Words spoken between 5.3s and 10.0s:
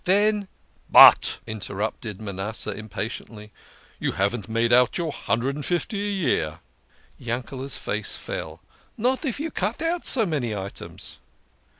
and fifty a year." Yankee's face fell." Not if you cut